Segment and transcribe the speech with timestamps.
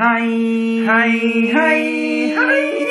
[0.00, 0.86] Hi!
[0.86, 1.50] Hi!
[1.50, 2.32] Hi!
[2.36, 2.86] Hi!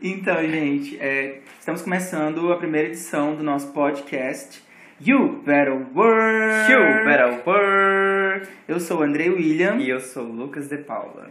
[0.00, 4.62] então, gente, é, estamos começando a primeira edição do nosso podcast
[4.98, 6.72] You Better Work!
[6.72, 8.48] You better work!
[8.66, 11.28] Eu sou o André William E eu sou o Lucas de Paula.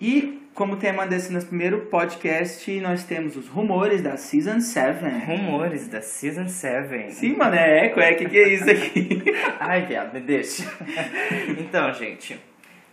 [0.00, 5.04] e, como tema desse nosso primeiro podcast, nós temos os rumores da Season 7.
[5.26, 7.12] Rumores da Season 7.
[7.12, 9.22] Sim, maneco, é, que que é isso aqui?
[9.60, 10.64] Ai, viado, me deixa.
[11.60, 12.40] então, gente,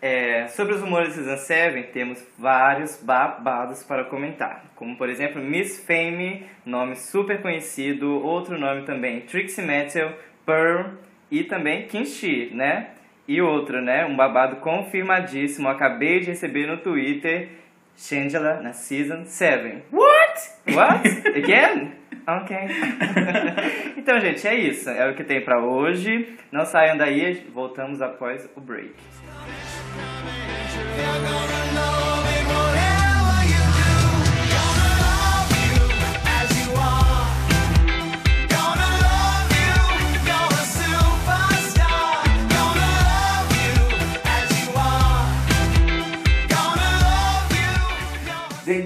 [0.01, 4.65] é, sobre os rumores da Season 7, temos vários babados para comentar.
[4.75, 8.21] Como, por exemplo, Miss Fame, nome super conhecido.
[8.25, 10.11] Outro nome também, Trixie Mattel,
[10.45, 10.95] Pearl
[11.31, 12.89] e também Kinshi, né?
[13.27, 14.05] E outro, né?
[14.05, 15.69] Um babado confirmadíssimo.
[15.69, 17.49] Acabei de receber no Twitter.
[17.95, 19.83] Shangela na Season 7.
[19.91, 20.75] What?
[20.75, 21.07] What?
[21.37, 21.93] Again?
[22.27, 22.57] Ok.
[23.97, 24.89] então, gente, é isso.
[24.89, 26.37] É o que tem pra hoje.
[26.51, 28.93] Não saiam daí, voltamos após o break.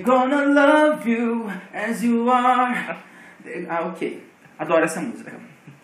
[0.08, 2.98] Gonna love you as you are.
[3.70, 4.24] Ah, ok.
[4.58, 5.34] Adoro essa música.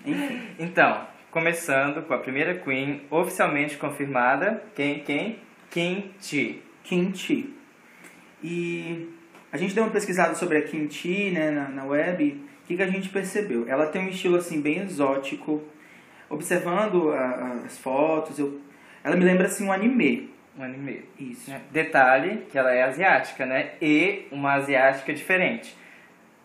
[0.05, 0.41] Enfim.
[0.57, 4.63] Então, começando com a primeira Queen oficialmente confirmada.
[4.75, 4.99] Quem?
[5.03, 5.39] Quem?
[5.69, 6.61] Kim Chi.
[6.83, 7.53] Kimchi.
[8.41, 9.09] E
[9.51, 12.41] a gente deu uma pesquisada sobre a Kimchi né, na, na web.
[12.63, 13.65] O que, que a gente percebeu?
[13.67, 15.61] Ela tem um estilo assim bem exótico.
[16.29, 18.59] Observando a- a- as fotos, eu,
[19.03, 20.32] ela me lembra assim um anime.
[20.57, 21.05] Um anime.
[21.19, 21.49] Isso.
[21.49, 21.61] né?
[21.71, 23.71] Detalhe que ela é asiática, né?
[23.81, 25.75] E uma asiática diferente.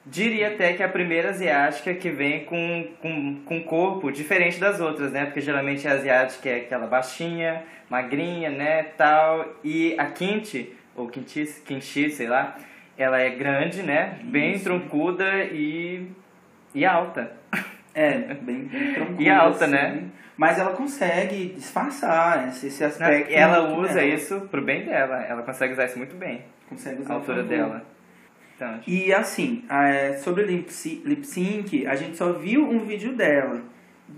[0.06, 4.80] Diria até que é a primeira asiática que vem com, com, com corpo diferente das
[4.80, 5.26] outras, né?
[5.26, 9.58] Porque geralmente a asiática é aquela baixinha, magrinha, né, tal.
[9.62, 12.56] E a Kimchi, ou Kimchi, sei lá,
[12.96, 14.18] ela é grande, né?
[14.24, 14.64] Bem Isso.
[14.64, 16.06] troncuda e,
[16.74, 17.32] e alta.
[17.94, 19.22] É, bem, bem tranquila.
[19.22, 19.74] E alta, assim.
[19.74, 20.02] né?
[20.38, 22.87] Mas ela consegue disfarçar esse, esse Né?
[22.88, 23.31] aspecto.
[23.31, 24.06] E ela muito usa dela.
[24.06, 25.21] isso pro bem dela.
[25.25, 26.44] Ela consegue usar isso muito bem.
[26.69, 27.84] Consegue usar A a altura dela.
[28.54, 29.65] Então, E assim,
[30.22, 30.72] sobre o lip
[31.04, 33.60] lip sync, a gente só viu um vídeo dela,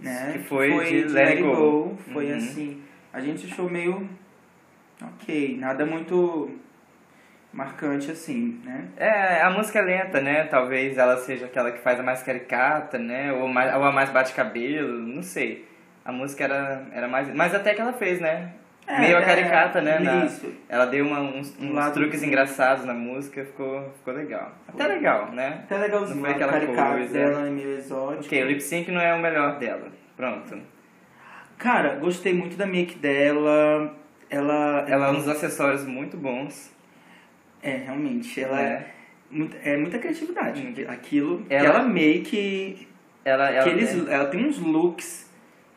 [0.02, 0.30] né?
[0.34, 1.96] Que foi de Let It Go.
[2.12, 2.36] Foi Uhum.
[2.36, 2.82] assim,
[3.12, 4.08] a gente achou meio
[5.02, 6.50] ok, nada muito
[7.52, 8.84] marcante assim, né?
[8.96, 10.44] É, a música é lenta, né?
[10.44, 13.32] Talvez ela seja aquela que faz a mais caricata, né?
[13.32, 15.68] Ou, mais, ou a mais bate-cabelo, não sei.
[16.10, 17.32] A música era, era mais.
[17.32, 18.50] Mas até que ela fez, né?
[18.84, 20.00] É, Meio a é, caricata, né?
[20.00, 20.28] na-
[20.68, 24.50] ela deu uma- uns, uns truques do- engraçados na música, ficou, ficou legal.
[24.66, 25.60] Até legal, né?
[25.62, 26.60] Até legalzinho, Não foi aquela
[26.92, 27.12] coisa.
[27.12, 28.24] dela é meio exótica.
[28.24, 29.86] Ok, o lip sync não é o melhor dela.
[30.16, 30.58] Pronto.
[31.56, 33.94] Cara, gostei muito da make dela.
[34.28, 36.72] Ela, Ela usa acessórios muito bons.
[37.62, 38.86] é realmente, ela É.
[39.64, 40.60] é, é muita criatividade.
[40.62, 40.90] Muito.
[40.90, 42.88] Aquilo, Ela- ela make
[43.24, 45.29] Ela, ela Aqueles, tem ela tem uns looks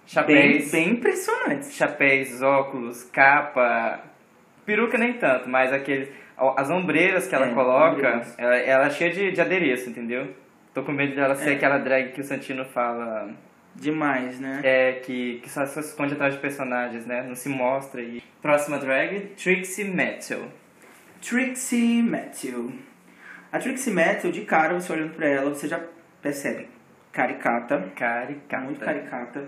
[0.06, 1.74] chapéus, bem impressionantes.
[1.74, 4.02] chapéus, óculos, capa,
[4.66, 6.10] peruca nem tanto, mas aqueles,
[6.58, 10.34] as ombreiras que ela É, coloca, ela, ela é cheia de, de adereço, entendeu?
[10.74, 11.54] Tô com medo dela ser É.
[11.56, 13.30] aquela drag que o Santino fala,
[13.76, 14.60] Demais, né?
[14.64, 17.24] é, que, que só se esconde atrás de personagens, né?
[17.28, 18.02] Não se mostra.
[18.02, 18.22] E...
[18.42, 20.48] Próxima drag, Trixie Mattel.
[21.22, 22.74] Trixie Matthew.
[23.52, 25.80] A Trixie Matthew, de cara, você olhando pra ela, você já
[26.22, 26.68] percebe.
[27.12, 28.64] Caricata, Caricata.
[28.64, 29.48] muito caricata.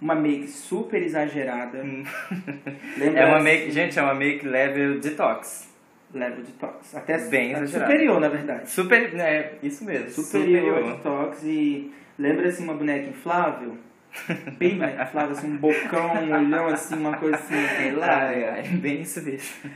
[0.00, 1.82] Uma make super exagerada.
[1.82, 2.04] Hum.
[3.14, 5.68] É uma make, gente, é uma make level detox.
[6.12, 6.94] Level Detox.
[6.94, 7.86] Até Bem é exagerada.
[7.86, 8.70] superior, na verdade.
[8.70, 10.08] Super, é, isso mesmo.
[10.10, 11.92] Superior, Detox e...
[12.18, 13.76] Lembra, assim, uma boneca inflável?
[14.58, 18.26] Bem boneca inflável, assim, um bocão, um olhão, assim, uma coisa assim, sei lá.
[18.26, 19.70] Ai, ai, bem isso mesmo.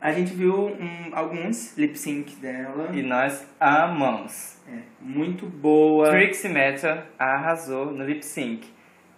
[0.00, 2.90] A gente viu um, alguns lip sync dela.
[2.94, 4.58] E nós amamos.
[4.68, 6.10] É, muito boa.
[6.10, 8.68] Trixie Mattel arrasou no lip sync.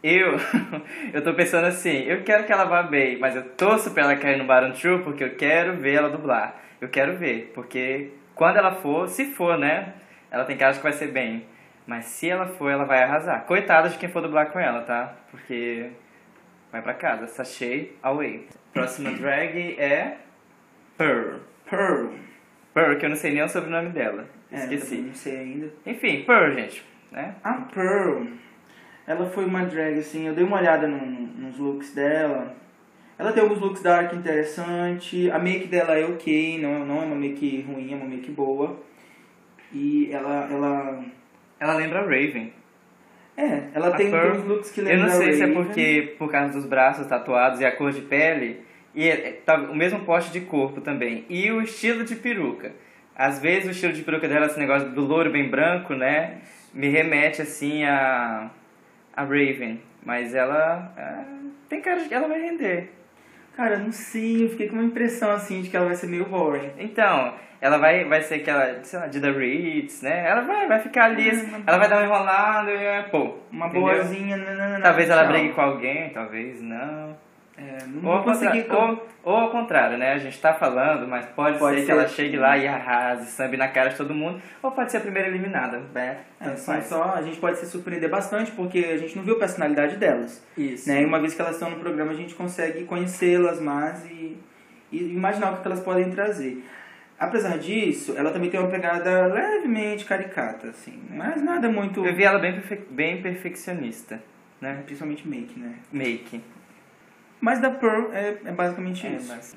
[0.03, 0.37] Eu,
[1.13, 4.17] eu tô pensando assim, eu quero que ela vá bem, mas eu torço pra ela
[4.17, 6.61] cair no Baron True porque eu quero ver ela dublar.
[6.81, 9.95] Eu quero ver, porque quando ela for, se for, né?
[10.31, 11.45] Ela tem cara que vai ser bem.
[11.87, 13.45] Mas se ela for, ela vai arrasar.
[13.47, 15.17] Coitada de quem for dublar com ela, tá?
[15.31, 15.91] Porque
[16.71, 17.27] vai pra casa.
[17.27, 18.47] Sachei away.
[18.73, 20.19] Próxima drag é
[20.97, 21.39] Pearl.
[21.69, 22.09] Pearl.
[22.75, 24.27] Pearl, que eu não sei nem o sobrenome dela.
[24.53, 24.99] É, Esqueci.
[24.99, 25.73] Não sei ainda.
[25.87, 26.85] Enfim, Pearl, gente.
[27.11, 27.35] Né?
[27.43, 28.27] A Pearl,
[29.09, 30.99] ela foi uma drag, assim, eu dei uma olhada no-
[31.39, 32.55] nos looks dela.
[33.19, 35.29] Ela tem alguns looks dark interessante.
[35.31, 38.79] A make dela é ok, não, não é uma make ruim, é uma make boa.
[39.73, 41.05] E ela, ela
[41.59, 42.53] Ela lembra a Raven.
[43.37, 46.31] É, ela A tem, uns looks que Eu lembram não sei se é porque por
[46.31, 48.61] causa dos braços tatuados e a cor de pele,
[48.95, 51.25] e é- é- tá, o mesmo porte de corpo também.
[51.29, 52.73] E o estilo de peruca.
[53.17, 56.39] Às vezes o estilo de peruca dela, esse negócio do louro bem branco, né?
[56.75, 58.51] Me remete assim a,
[59.19, 59.81] a Raven.
[60.05, 61.25] Mas ela é,
[61.69, 62.91] tem cara de que ela vai render.
[63.57, 66.07] Cara, eu não sei, eu fiquei com uma impressão assim de que ela vai ser
[66.07, 66.71] meio boring.
[66.79, 70.29] Então, ela vai, vai ser aquela, sei lá, Dida Ritz, né?
[70.29, 73.35] Ela vai, vai ficar ali, uma- ela vai dar uma enrolada e é, pô.
[73.51, 73.83] Uma entendeu?
[73.97, 77.17] boazinha, nananana, Talvez ela brigue com alguém, talvez não.
[77.61, 78.63] É, Ou ao, conseguir...
[78.69, 80.13] contra- ou, ou ao contrário, né?
[80.13, 81.93] A gente tá falando, mas pode, Pode ser, que ser.
[81.93, 84.41] ela chegue lá e arrase, sambe na cara de todo mundo.
[84.63, 86.19] Ou pode ser a primeira eliminada, né?
[86.41, 89.39] É, são só, a gente pode se surpreender bastante porque a gente não viu a
[89.41, 90.41] personalidade delas.
[90.57, 90.89] Isso.
[90.89, 91.03] Né?
[91.03, 94.37] E uma vez que elas estão no programa, a gente consegue conhecê-las mais e,
[94.93, 96.65] e imaginar o que elas podem trazer.
[97.19, 102.07] Apesar disso, ela também tem uma pegada levemente caricata, assim, mas nada muito.
[102.07, 104.23] Eu vi ela bem, perfe- bem perfeccionista,
[104.61, 104.81] né?
[104.87, 105.73] Principalmente make, né?
[105.93, 106.41] Make.
[107.41, 109.29] Mas da Pearl é, é basicamente É, isso.
[109.35, 109.57] mas-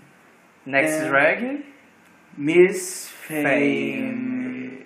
[0.66, 1.10] Next É.
[1.10, 1.66] drag.
[2.38, 4.82] Miss Fame.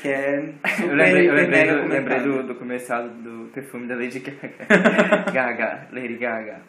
[0.00, 0.38] Que é
[0.82, 4.50] Eu lembrei, eu lembrei, do, lembrei do, do comercial do perfume da Lady Gaga.
[5.32, 6.62] Gaga, Lady Gaga.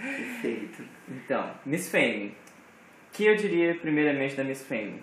[0.00, 0.82] Perfeito.
[1.08, 2.28] Então, Miss Fame.
[3.08, 5.02] O que eu diria primeiramente da Miss Fame?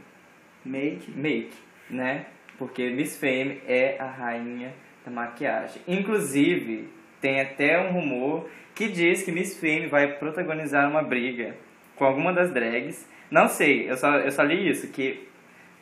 [0.65, 1.11] Make.
[1.11, 1.51] Make,
[1.89, 2.25] né?
[2.57, 4.73] Porque Miss Fame é a rainha
[5.05, 5.81] da maquiagem.
[5.87, 6.87] Inclusive,
[7.21, 11.55] tem até um rumor que diz que Miss Fame vai protagonizar uma briga
[11.95, 13.07] com alguma das drags.
[13.29, 15.27] Não sei, eu só, eu só li isso, que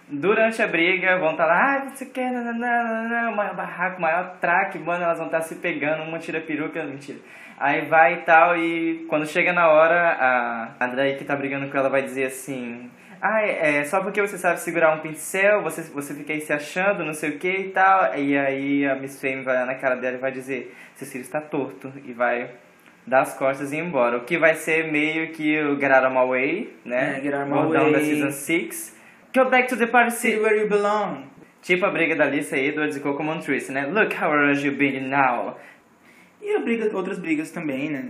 [0.09, 5.03] durante a briga vão estar lá, ah, você quer, nananana, maior barraco, maior traque, mano,
[5.03, 7.19] elas vão estar se pegando, uma tira peruca, mentira.
[7.59, 11.69] Aí vai e tal, e quando chega na hora, a, a drag que tá brigando
[11.69, 12.89] com ela vai dizer assim,
[13.21, 17.03] ah, é só porque você sabe segurar um pincel, você, você fica aí se achando,
[17.03, 18.15] não sei o que e tal.
[18.15, 21.41] E aí a Miss Fame vai na cara dela e vai dizer, seu cílio está
[21.41, 22.49] torto, e vai
[23.05, 24.17] dar as costas e ir embora.
[24.17, 27.17] O que vai ser meio que o Get Out of My Way, né?
[27.17, 28.05] É, Get Out of My Bordão da Way.
[28.05, 28.97] Season 6.
[29.35, 31.23] Go back to the party, See where you belong.
[31.61, 33.85] Tipo a briga da Lisa Edwards e Coco Montrese, né?
[33.87, 35.57] Look how orange you've been now.
[36.41, 38.05] E a briga, outras brigas também, né?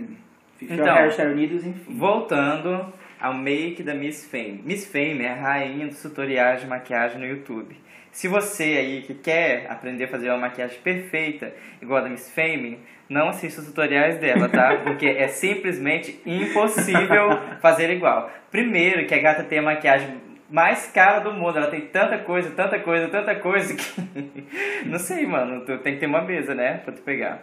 [0.56, 1.30] Fica Então.
[1.30, 1.96] Unidos, enfim.
[1.96, 4.62] Voltando ao make da Miss Fame.
[4.64, 7.76] Miss Fame é a rainha dos tutoriais de maquiagem no YouTube.
[8.10, 12.32] Se você aí que quer aprender a fazer uma maquiagem perfeita, igual a da Miss
[12.32, 12.78] Fame,
[13.08, 14.76] não assista os tutoriais dela, tá?
[14.84, 17.30] Porque é simplesmente impossível
[17.60, 18.30] fazer igual.
[18.50, 21.58] Primeiro, que a gata tem a maquiagem mais cara do mundo.
[21.58, 24.02] Ela tem tanta coisa, tanta coisa, tanta coisa que...
[24.86, 25.64] não sei, mano.
[25.64, 26.78] Tu tem que ter uma mesa, né?
[26.78, 27.42] Pra tu pegar.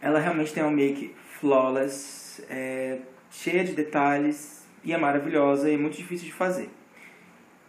[0.00, 2.98] Ela realmente tem uma make flawless, é,
[3.30, 6.68] cheia de detalhes e é maravilhosa e é muito difícil de fazer.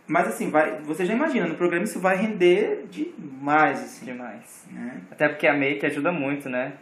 [0.08, 4.68] Mas assim, vai, você já imagina, no programa isso vai render demais, assim, Demais.
[4.72, 5.02] né?
[5.10, 6.74] Até porque a make ajuda muito, né?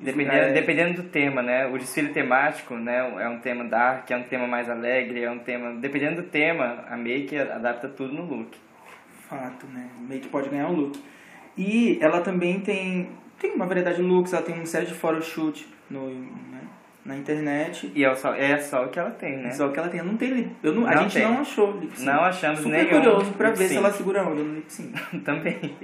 [0.00, 0.52] Dependendo, É.
[0.52, 1.66] dependendo do tema, né?
[1.66, 2.98] O desfile temático, né?
[3.22, 5.74] É um tema dark, é um tema mais alegre, é um tema...
[5.74, 8.56] Dependendo do tema, a make adapta tudo no look.
[9.28, 9.88] Fato, né?
[10.00, 10.98] O make pode ganhar um look.
[11.56, 15.68] E ela também tem, tem uma variedade de looks, ela tem uma série de photoshoot
[15.90, 16.60] no, né,
[17.04, 17.90] na internet.
[17.94, 19.50] E é só, é só o que ela tem, né?
[19.52, 21.24] Só que ela tem, não tem eu não, a Não gente tem.
[21.24, 22.10] não achou lip sync.
[22.10, 24.92] Não achamos Super nenhum curioso pra ver se ela segura a onda no lip sync.
[25.22, 25.76] Também.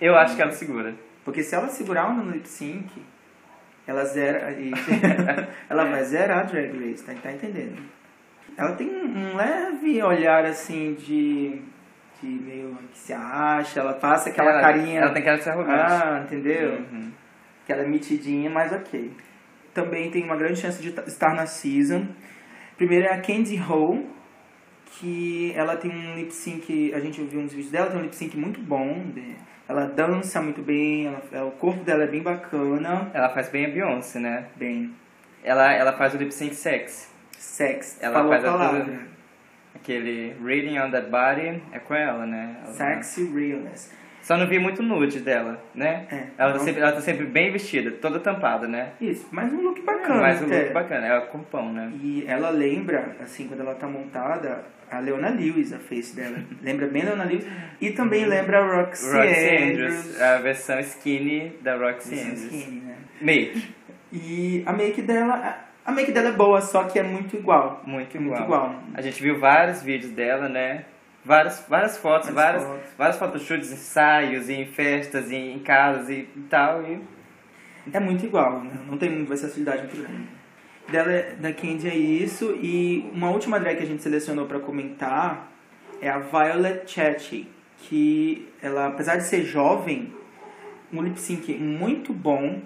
[0.00, 0.94] Eu acho que ela segura.
[1.24, 2.88] Porque se ela segurar a onda no lip sync,
[3.86, 4.54] ela zera.
[5.68, 7.82] ela vai zerar a Drag Race, tá, tá entendendo?
[8.56, 11.60] Ela tem um leve olhar assim de.
[12.20, 15.00] de meio que se acha, ela passa aquela ela, carinha.
[15.00, 15.78] Ela tem cara de ser arrogante.
[15.78, 16.72] Ah, entendeu?
[16.92, 17.10] Uhum.
[17.64, 19.10] Aquela mitidinha, mas ok.
[19.76, 22.08] Também tem uma grande chance de ta- estar na season.
[22.78, 24.06] Primeiro é a Candy Ho,
[24.86, 28.16] que ela tem um lip sync, a gente viu uns vídeos dela, tem um lip
[28.16, 29.04] sync muito bom.
[29.68, 33.10] Ela dança muito bem, ela- ela- o corpo dela é bem bacana.
[33.12, 34.46] Ela faz bem a Beyoncé, né?
[34.56, 34.94] Bem,
[35.44, 37.08] Ela, ela faz o lip sync sexy.
[37.36, 38.84] sex, Ela falou faz a palavra.
[38.84, 38.98] tudo.
[39.74, 42.56] Aquele Reading on That Body é com ela, né?
[42.64, 43.92] Ela- Sexy realness.
[44.26, 46.04] Só não vi muito nude dela, né?
[46.10, 48.88] É, ela, tá não- sempre, ela tá sempre bem vestida, toda tampada, né?
[49.00, 50.20] Isso, mas um look bacana.
[50.20, 50.62] Mas o até.
[50.64, 51.92] look bacana, é o corpão, né?
[52.02, 56.38] E ela lembra, assim, quando ela tá montada, a Leona Lewis, a face dela.
[56.60, 57.46] lembra bem a Leona Lewis.
[57.80, 59.16] E também lembra a Roxy, Uhum.
[59.22, 59.94] Roxy Andrews.
[59.94, 62.52] Andrews, a versão skinny da Roxy Versão Andrews.
[62.52, 62.96] skinny, né?
[63.20, 63.74] Make,
[64.12, 67.80] E a make dela, a- make dela é boa, só que é muito igual.
[67.86, 68.70] muito É muito igual.
[68.70, 68.82] igual.
[68.92, 70.84] A gente viu vários vídeos dela, né?
[71.26, 72.62] Várias, várias fotos, Várias
[72.96, 73.38] várias, fotos.
[73.38, 76.82] photoshoots, ensaios, e em festas, e em casas e, e tal.
[76.84, 77.00] E
[77.92, 78.70] É muito igual, né?
[78.88, 80.28] Não tem versatilidade muito grande.
[80.88, 82.52] Dela, é- da Candy é isso.
[82.62, 85.50] E uma última drag que a gente selecionou pra comentar
[86.00, 87.48] é a Violet Chatty.
[87.78, 90.12] Que ela, apesar de ser jovem,
[90.92, 92.60] um lip sync muito bom.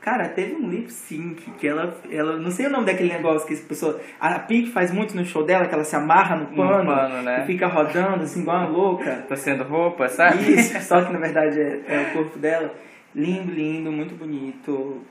[0.00, 2.36] Cara, teve um lip sync que ela, ela.
[2.36, 4.00] Não sei o nome daquele negócio que as pessoas.
[4.20, 7.42] A Pink faz muito no show dela, que ela se amarra no pano, pano, né?
[7.42, 9.24] e fica rodando assim, igual uma louca.
[9.26, 10.52] Torcendo roupa, sabe?
[10.52, 12.72] Isso, só que na verdade é, é o corpo dela.
[13.14, 15.02] Lindo, lindo, muito bonito.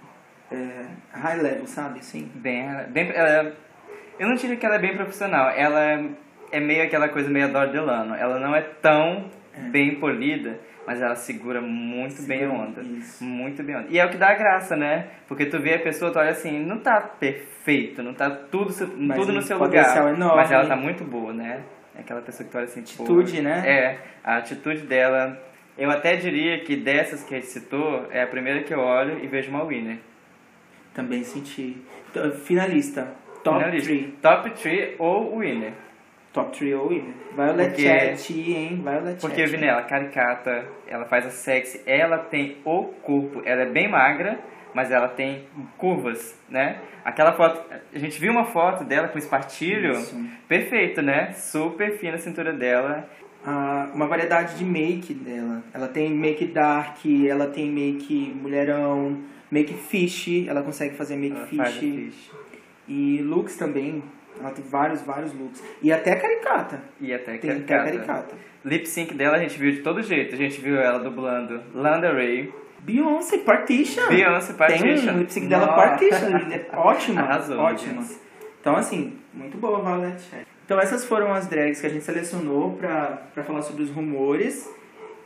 [0.50, 2.00] É, high level, sabe?
[2.00, 2.32] Assim.
[2.36, 3.54] Bem, bem ela,
[4.18, 5.50] eu não diria que ela é bem profissional.
[5.50, 6.06] Ela
[6.52, 8.16] é meio aquela coisa meio Adore Delano.
[8.16, 9.30] Ela não é tão
[9.70, 12.82] bem polida, mas ela segura muito bem a onda.
[12.82, 13.22] Isso.
[13.22, 13.88] Muito bem a onda.
[13.90, 15.10] E é o que dá graça, né?
[15.28, 19.18] Porque tu vê a pessoa, tu olha assim, não tá perfeito, não tá tudo, Mas
[19.18, 20.14] tudo no seu lugar.
[20.14, 20.38] enorme.
[20.38, 21.62] Mas ela tá muito boa, né?
[21.94, 23.64] É aquela pessoa que tu olha assim, pô, Atitude, né?
[23.66, 25.38] É, a atitude dela.
[25.78, 29.22] Eu até diria que dessas que a gente citou, é a primeira que eu olho
[29.22, 29.98] e vejo uma winner.
[30.94, 31.78] Também senti.
[32.10, 33.10] Então, Finalista.
[33.44, 33.88] Top Finalista.
[33.90, 34.14] 3.
[34.22, 35.74] Top 3 ou winner.
[36.38, 37.14] Top 3 ou winner.
[37.36, 37.84] Violet Porque-
[38.16, 38.82] Chat, hein?
[38.84, 39.50] Violet Porque, Chat.
[39.52, 43.88] Vini, ela é caricata, ela faz a sexy, ela tem o corpo, ela é bem
[43.88, 44.40] magra,
[44.74, 45.44] mas ela tem
[45.78, 46.80] curvas, né?
[47.04, 47.62] Aquela foto,
[47.94, 50.16] a gente viu uma foto dela com espartilho, Isso.
[50.48, 51.32] perfeito, né?
[51.32, 53.10] Super fina a cintura dela.
[53.46, 55.64] Ah, uma variedade de make dela.
[55.74, 59.18] Ela tem make dark, ela tem make mulherão,
[59.50, 61.58] make fish, ela consegue fazer make Ela fish.
[61.58, 62.32] faz fish.
[62.88, 64.04] E looks também.
[64.40, 65.64] Ela tem vários, vários looks.
[65.82, 66.82] E até caricata.
[67.00, 68.36] E até Tem até caricata.
[68.64, 70.34] Lip sync dela a gente viu de todo jeito.
[70.34, 74.08] A gente viu ela dublando Lana Ray, Beyoncé, Partition.
[74.08, 75.06] Beyoncé Partition.
[75.06, 75.68] Tem um lip sync dela.
[75.74, 76.38] Partition.
[76.52, 77.22] é Ótima.
[77.22, 78.04] Arrasou, ótima.
[78.60, 79.82] Então, assim, muito boa,
[80.18, 80.46] Chat.
[80.66, 84.70] Então, essas foram as drags que a gente selecionou pra, pra falar sobre os rumores.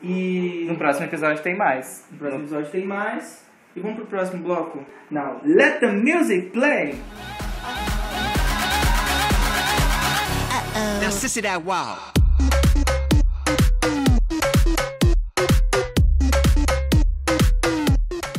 [0.04, 2.08] E No próximo episódio tem mais.
[2.12, 3.44] no próximo episódio tem mais.
[3.76, 4.86] E vamos pro próximo bloco.
[5.10, 6.96] Now, let the music play!
[11.22, 12.00] Sissy that wow.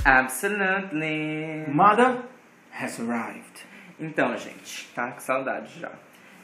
[0.05, 1.65] Absolutely.
[1.69, 2.25] Mother
[2.73, 3.65] has arrived.
[4.01, 5.93] Então, gente, tá com saudade já.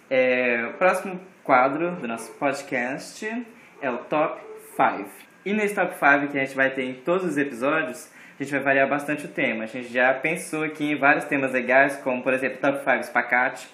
[0.09, 3.45] É, o próximo quadro do nosso podcast
[3.83, 4.41] é o Top
[4.77, 5.11] 5.
[5.45, 8.53] E nesse Top 5 que a gente vai ter em todos os episódios, a gente
[8.53, 9.65] vai variar bastante o tema.
[9.65, 13.69] A gente já pensou aqui em vários temas legais, como por exemplo Top 5 espacate,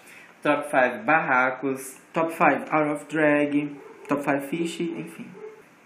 [0.44, 1.96] Top 5 barracos.
[2.12, 3.74] Top 5 Out of Drag,
[4.06, 5.26] Top 5 Fish, enfim.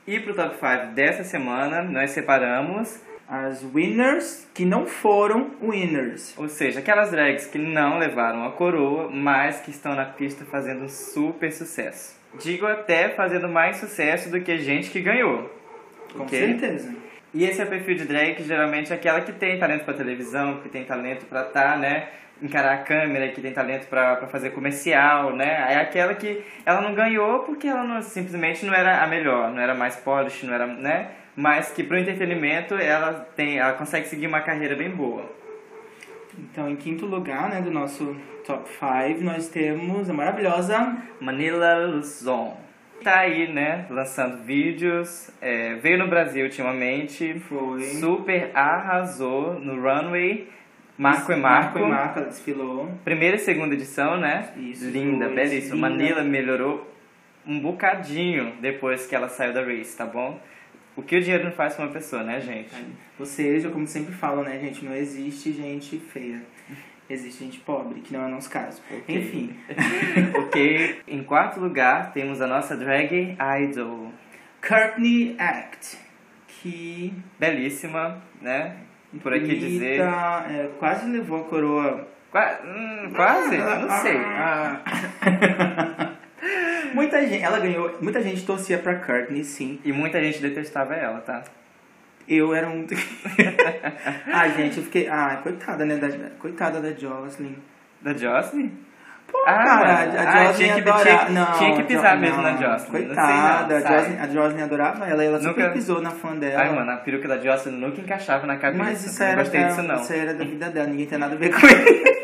[0.07, 6.35] E pro Top 5 dessa semana, nós separamos, As winners que não foram winners.
[6.37, 10.85] ou seja, aquelas drags que não levaram a coroa, mas que estão na pista fazendo
[10.85, 12.19] um super sucesso.
[12.41, 15.49] Digo até fazendo mais sucesso do que gente que ganhou.
[16.13, 16.39] Com Ok?
[16.39, 16.95] certeza.
[17.35, 19.93] E esse é o perfil de drag que geralmente é aquela que tem talento pra
[19.95, 22.09] televisão, que tem talento pra tá, né,
[22.43, 25.67] encarar a câmera, que tem talento pra pra fazer comercial, né?
[25.73, 29.61] É aquela que ela não ganhou porque ela não, simplesmente não era a melhor, não
[29.61, 31.11] era mais polish, não era, né?
[31.37, 35.39] Mas que pro entretenimento ela tem, ela consegue seguir uma carreira bem boa.
[36.39, 38.17] Então, em quinto lugar, né, do nosso
[38.47, 42.57] top 5, nós temos a maravilhosa Manila Luzon.
[43.03, 47.81] Tá aí, né, lançando vídeos, é, veio no Brasil ultimamente, Foi.
[47.83, 50.49] super arrasou no runway,
[50.99, 51.79] Marco e Marco.
[51.79, 52.91] Marco e Marco, ela desfilou.
[53.05, 54.51] Primeira e segunda edição, né?
[54.57, 55.89] Isso, Linda, dois, belíssima.
[55.89, 55.89] linda.
[55.89, 56.93] Manila melhorou
[57.47, 60.41] um bocadinho depois que ela saiu da race, tá bom?
[60.97, 62.75] O que o dinheiro não faz com uma pessoa, né, gente?
[63.19, 66.43] Ou seja, como sempre falam, né, gente, não existe gente feia.
[67.09, 68.83] Existe gente pobre, que não é o nosso caso.
[69.09, 69.57] Enfim,
[70.37, 71.01] ok.
[71.07, 74.13] Em quarto lugar, temos a nossa drag idol.
[74.61, 75.97] Courtney Act,
[76.49, 78.77] que Belíssima, né?
[79.23, 80.01] Por aqui dizer.
[80.01, 82.09] É, quase levou a coroa.
[82.31, 83.57] Qua- hum, quase?
[83.57, 84.17] Não sei.
[84.41, 84.81] Ah.
[86.95, 89.81] muita gente, ela ganhou, muita gente torcia pra Courtney, sim.
[89.85, 91.43] E muita gente detestava ela, tá?
[92.29, 92.87] Eu era um.
[94.33, 95.09] Ai, gente, eu fiquei.
[95.09, 95.97] Ah, coitada, né?
[95.97, 97.57] Da, coitada da Jocelyn.
[98.03, 98.71] Da Jocelyn?
[99.31, 100.01] Pô, Ah, cara, a
[100.41, 101.05] Ah, Jocelyn tinha que- adorava.
[101.05, 102.75] tinha que- não, tinha que a pisar Jo- mesmo na não, Jocelyn.
[102.77, 103.91] Não sei Coitada, não, a.
[103.99, 105.25] Jocelyn, a Jocelyn adorava ela.
[105.25, 106.63] Ela Nunca- super pisou na fã dela.
[106.63, 108.83] Ai, mano, a peruca da Jocelyn nunca encaixava na cabeça.
[108.85, 109.95] Mas isso não era, gostei disso, não.
[109.97, 112.09] isso era da vida dela, ninguém tem nada a ver com ele.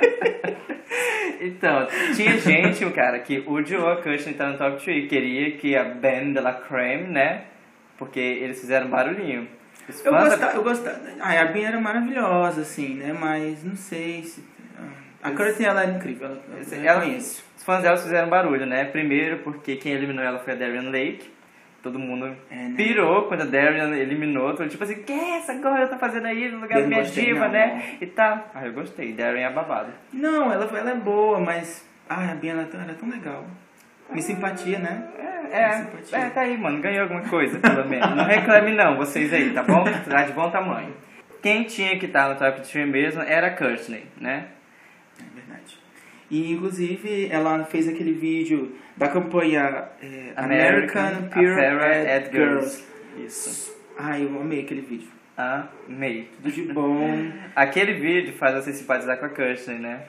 [1.41, 5.09] Então, tinha gente, o cara, que odiou a Kirsten estar no top 3.
[5.09, 7.43] Queria que a Ben de la Creme, né?
[7.99, 9.47] Porque eles fizeram barulhinho.
[9.87, 10.97] Os Eu da- gostava, eu gostava.
[11.21, 13.15] Ai, a Bin era maravilhosa, assim, né?
[13.19, 14.43] Mas não sei se.
[15.25, 16.27] A Courtney, ela era incrível.
[16.29, 17.45] Ela, Ela- conheço.
[17.57, 18.85] Os fãs dela fizeram barulho, né?
[18.85, 21.33] Primeiro porque quem eliminou ela foi a Darian Lake.
[21.83, 22.75] Todo mundo É, né?
[22.77, 24.55] pirou quando a Darian eliminou.
[24.55, 26.89] Todo tipo assim, que é essa agora tá fazendo aí no lugar Eu da não
[26.89, 27.53] minha gostei, diva, não.
[27.53, 27.97] né?
[28.01, 28.51] E tal.
[28.55, 29.13] Ah, eu gostei.
[29.13, 29.89] Darian é babado.
[30.13, 31.87] Não, ela, ela é boa, mas.
[32.09, 33.45] Ai, a Bin ela, é ela é tão legal.
[34.11, 35.09] Me simpatia, né?
[35.51, 36.19] É, Simpatia.
[36.19, 36.81] é, tá aí, mano.
[36.81, 38.15] Ganhou alguma coisa, pelo menos.
[38.15, 39.85] Não reclame não, vocês aí, tá bom?
[40.09, 40.93] Tá de bom tamanho.
[41.43, 44.47] Quem tinha que estar no top 3 mesmo era a Courtney, né?
[46.31, 52.85] E, inclusive, ela fez aquele vídeo da campanha é, American, Peer Apparel Ad at Girls.
[53.19, 53.75] Isso.
[53.99, 55.09] Ai, eu amei aquele vídeo.
[55.37, 56.29] Amei.
[56.37, 57.31] Tudo de bom.
[57.57, 60.03] Aquele vídeo faz você simpatizar com a Courtney, né?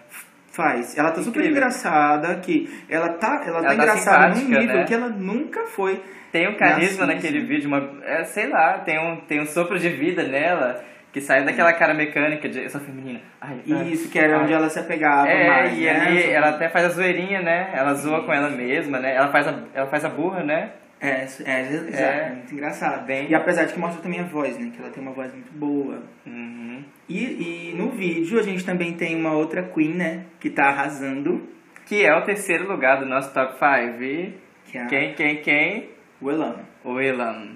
[0.51, 0.97] Faz.
[0.97, 1.57] Ela tá super Incrível.
[1.57, 4.83] engraçada, que ela tá, ela tá Ela tá engraçada num nível né?
[4.85, 6.01] que ela nunca foi.
[6.31, 9.89] Tem um carisma naquele vídeo, uma, é, sei lá, tem um, tem um sopro de
[9.89, 10.83] vida nela
[11.15, 13.21] que sai daquela cara mecânica de eu sou feminina.
[13.39, 14.43] Ai, ai, Isso, que era ai.
[14.43, 15.91] onde ela se apegava É, mais, e né?
[15.91, 17.69] ali ela até faz a zoeirinha, né?
[17.73, 19.15] Ela zoa com ela mesma, né?
[19.15, 20.71] Ela faz a, ela faz a burra, né?
[20.99, 22.29] É, é, exato, É.
[22.31, 23.05] muito engraçado.
[23.05, 24.71] Bem- E apesar de que mostra também a voz, né?
[24.75, 26.03] Que ela tem uma voz muito boa.
[26.25, 26.83] Uhum.
[27.07, 30.25] E, e no vídeo a gente também tem uma outra Queen, né?
[30.37, 31.47] Que tá arrasando.
[31.85, 34.33] Que é o terceiro lugar do nosso top 5.
[34.65, 35.89] Que é Quem, quem, quem?
[36.21, 36.57] Willam.
[36.85, 37.55] Willam.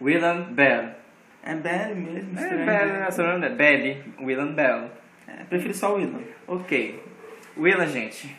[0.00, 0.90] Willam Bell.
[1.46, 2.66] É Belly mesmo, É, estranho.
[2.66, 3.04] Bell, né?
[3.06, 4.04] é seu nome é Belly.
[4.20, 4.90] Willam Bell.
[5.28, 6.20] É, prefiro só o Willam.
[6.48, 7.02] Ok.
[7.56, 8.36] Willam, gente.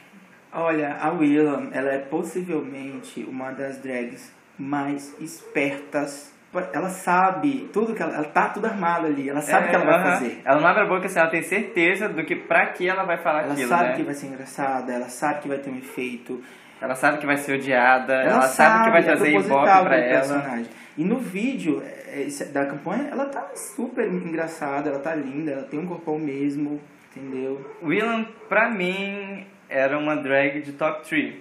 [0.51, 6.33] Olha, a Willam, ela é possivelmente uma das drags mais espertas.
[6.73, 8.15] Ela sabe tudo que ela...
[8.15, 9.29] Ela tá tudo armada ali.
[9.29, 10.11] Ela sabe o que ela vai É, aham.
[10.13, 10.41] fazer.
[10.43, 13.17] Ela não abre a boca se ela tem certeza do que pra que ela vai
[13.17, 13.95] falar Ela aquilo, sabe né?
[13.97, 16.41] que vai ser engraçada, ela sabe que vai ter um efeito.
[16.81, 19.97] Ela sabe que vai ser odiada, ela, sabe, que vai é trazer proposital ibope pra
[19.97, 20.19] ela.
[20.19, 20.65] personagem.
[20.97, 25.63] E no vídeo é, esse- da campanha, ela tá super engraçada, ela tá linda, ela
[25.63, 26.79] tem um corpão mesmo,
[27.15, 27.75] entendeu?
[27.83, 31.35] Willam, pra mim, era uma drag de top 3.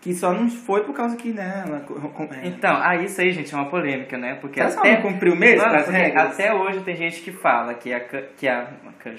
[0.00, 1.82] Que só não foi por causa que, né, ela...
[2.42, 2.46] é.
[2.46, 4.34] Então, ah, isso aí, gente, é uma polêmica, né?
[4.34, 4.96] Porque Ela até...
[4.96, 8.00] não cumpriu mesmo até hoje tem gente que fala que a...
[8.00, 8.68] Que a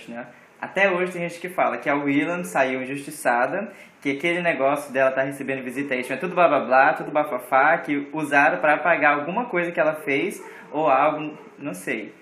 [0.09, 0.27] né?
[0.59, 3.71] Até hoje tem gente que fala que a Willam saiu injustiçada,
[4.01, 8.07] que aquele negócio dela tá recebendo visitation é tudo blá blá blá, tudo bafafá, que
[8.13, 12.13] usaram pra apagar alguma coisa que ela fez ou algo, não sei.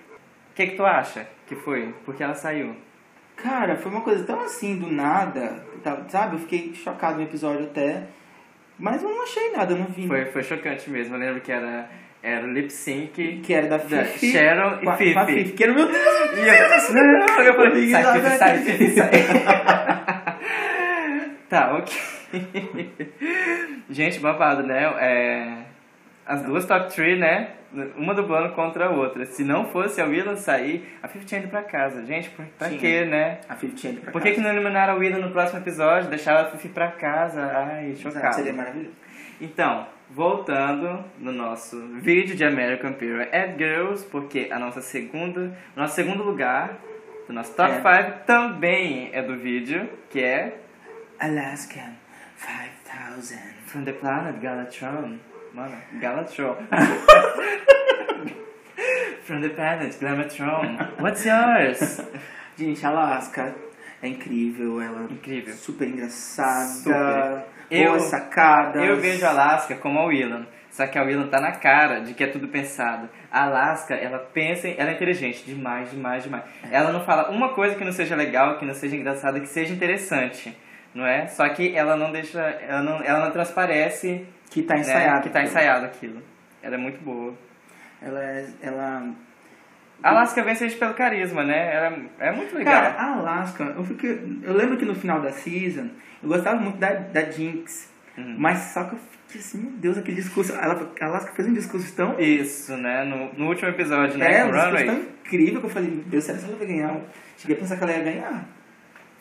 [0.51, 1.93] O que que tu acha que foi?
[2.05, 2.75] Porque ela saiu.
[3.35, 6.35] Cara, foi uma coisa tão assim, do nada, tá- sabe?
[6.35, 8.03] Eu fiquei chocado no episódio até,
[8.77, 10.07] mas eu não achei nada, eu não vi.
[10.07, 11.15] Foi, foi chocante mesmo.
[11.15, 11.89] Eu lembro que era,
[12.24, 14.31] era lip sync Que era da Fifi.
[14.31, 15.18] Sharon e Fifi.
[15.18, 15.51] a Fifi.
[15.51, 16.38] Que era o meu Deus!
[16.38, 16.46] E eu,
[17.46, 19.12] eu falei, sai, Fifi, sai, Fifi, sai.
[21.50, 21.94] tá, ok.
[23.90, 24.83] Gente, babado, né?
[25.00, 25.57] É,
[26.25, 27.50] as duas top 3, né?
[27.98, 29.25] Uma dublando contra a outra.
[29.25, 32.05] Se não fosse a Willan sair, a Fifi tinha ido pra casa.
[32.05, 33.40] Gente, pra, pra quê, né?
[33.50, 34.48] A Fifi tinha ido pra Por que, que casa.
[34.48, 36.09] não eliminaram a Willan no próximo episódio?
[36.09, 37.42] Deixaram a Fifi pra casa?
[37.53, 38.36] Ai, Exato, chocado.
[38.36, 38.96] Seria maravilhoso.
[39.42, 45.79] Então, voltando no nosso vídeo de American Period at Girls, porque a nossa segunda, o
[45.79, 46.77] nosso segundo lugar
[47.27, 47.75] do nosso top É.
[48.03, 50.57] 5 também é do vídeo, que é
[51.19, 51.93] Alaskan
[52.37, 53.37] 5000.
[53.65, 55.17] From the Planet Galatron.
[55.53, 56.55] Mano, Galatron.
[59.23, 60.77] From the Planet Galatron.
[60.99, 62.01] What's yours?
[62.57, 63.55] Gente, Alaska
[64.01, 65.53] é incrível, ela é Incrível.
[65.53, 67.45] super engraçada, Super.
[67.74, 68.83] Boas Eu- sacadas.
[68.83, 70.46] Eu vejo a Alaska como a Willan.
[70.72, 73.07] Só que a Willan tá na cara de que é tudo pensado.
[73.31, 76.44] A Alaska, ela pensa, ela é inteligente demais, demais, demais.
[76.72, 79.72] Ela não fala uma coisa que não seja legal, que não seja engraçada, que seja
[79.72, 80.57] interessante,
[80.94, 81.27] não é?
[81.27, 85.22] Só que ela não deixa, ela não, ela não transparece que tá né, ensaiado.
[85.22, 86.24] que tá ensaiado aquilo.
[86.64, 87.33] Ela é muito boa.
[88.01, 89.03] Ela, é- ela
[90.03, 91.74] A Alaska vence pelo carisma, né?
[91.74, 92.74] Ela é muito legal.
[92.74, 95.89] Cara, a Alaska, eu, fiquei, eu lembro que no final da season,
[96.22, 98.35] eu gostava muito da, da Jinx, Uhum.
[98.37, 101.53] mas só que eu fiquei assim, meu Deus, aquele discurso, ela, a Alaska fez um
[101.53, 103.03] discurso tão, Isso, né?
[103.03, 104.39] No, no último episódio, né?
[104.39, 107.01] é, um discurso tão incrível que eu falei, meu Deus, será que ela vai ganhar?
[107.37, 108.46] Cheguei a pensar que ela ia ganhar.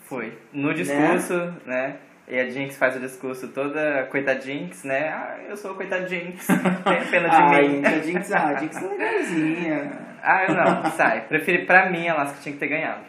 [0.05, 0.37] Foi.
[0.53, 1.97] No discurso, né?
[2.29, 5.09] E a Jinx faz o discurso toda coitadinx, né?
[5.09, 6.47] Ah, eu sou coitadinx.
[6.47, 7.85] Tem pena de Ai, mim.
[7.85, 9.93] a Jinx, ah, a Jinx é legalzinha.
[10.23, 11.23] ah, eu não, sai.
[11.23, 13.03] Preferi, pra mim, a Alaska tinha que ter ganhado.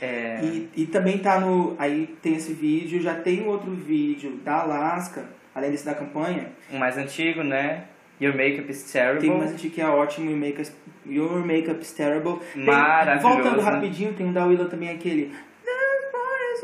[0.00, 0.40] É...
[0.42, 1.74] E, e também tá no.
[1.78, 6.48] Aí tem esse vídeo, já tem outro vídeo da Alaska, além desse da campanha.
[6.72, 7.84] Um mais antigo, né?
[8.20, 9.20] Your makeup is terrible.
[9.20, 10.70] Tem mais antigo que é ótimo, Your Makeup,
[11.06, 12.38] Your Makeup is Terrible.
[12.52, 13.34] Tem- Maravilhoso.
[13.34, 15.32] voltando rapidinho, tem um da Willow também, aquele.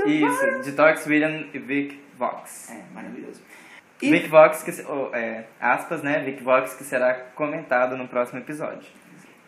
[0.07, 2.71] Isso, Detox William e Vic Vox.
[2.71, 3.41] É, maravilhoso.
[4.03, 4.71] E Vic Vox, que,
[5.17, 6.21] é, aspas, né?
[6.21, 8.89] Vic Vox, que será comentado no próximo episódio.